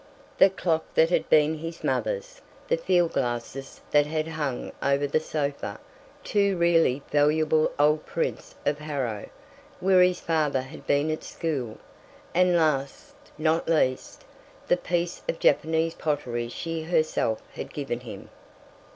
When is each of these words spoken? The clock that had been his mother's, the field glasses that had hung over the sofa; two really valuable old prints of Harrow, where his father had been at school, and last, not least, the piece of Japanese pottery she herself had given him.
The 0.39 0.49
clock 0.49 0.95
that 0.95 1.11
had 1.11 1.29
been 1.29 1.59
his 1.59 1.83
mother's, 1.83 2.41
the 2.67 2.75
field 2.75 3.13
glasses 3.13 3.81
that 3.91 4.07
had 4.07 4.29
hung 4.29 4.71
over 4.81 5.05
the 5.05 5.19
sofa; 5.19 5.79
two 6.23 6.57
really 6.57 7.03
valuable 7.11 7.71
old 7.77 8.07
prints 8.07 8.55
of 8.65 8.79
Harrow, 8.79 9.29
where 9.79 10.01
his 10.01 10.19
father 10.19 10.61
had 10.61 10.87
been 10.87 11.11
at 11.11 11.23
school, 11.23 11.77
and 12.33 12.57
last, 12.57 13.13
not 13.37 13.69
least, 13.69 14.25
the 14.67 14.75
piece 14.75 15.21
of 15.29 15.37
Japanese 15.37 15.93
pottery 15.93 16.49
she 16.49 16.81
herself 16.81 17.43
had 17.53 17.71
given 17.71 17.99
him. 17.99 18.29